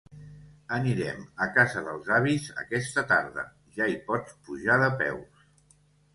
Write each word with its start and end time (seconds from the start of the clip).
Anirem 0.77 1.19
a 1.45 1.47
casa 1.57 1.83
dels 1.87 2.09
avis 2.15 2.47
aquesta 2.63 3.05
tarda, 3.13 3.45
ja 3.77 3.91
hi 3.93 4.01
pots 4.09 4.35
pujar 4.51 4.81
de 4.87 4.91
peus. 5.05 5.47